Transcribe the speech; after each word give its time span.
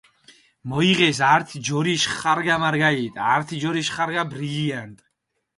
მოიღეს 0.69 1.19
ართი 1.33 1.57
ჯორიშ 1.67 2.03
ხარგა 2.17 2.55
მარგალიტი, 2.65 3.19
ართი 3.35 3.55
ჯორიშ 3.63 3.87
ხარგა 3.95 4.23
ბრილიანტი. 4.31 5.03